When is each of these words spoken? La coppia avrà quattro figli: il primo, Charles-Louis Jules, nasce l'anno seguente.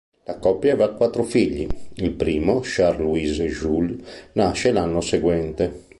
La 0.23 0.39
coppia 0.39 0.73
avrà 0.73 0.87
quattro 0.87 1.21
figli: 1.21 1.67
il 1.97 2.09
primo, 2.13 2.61
Charles-Louis 2.63 3.37
Jules, 3.51 4.03
nasce 4.33 4.71
l'anno 4.71 4.99
seguente. 4.99 5.89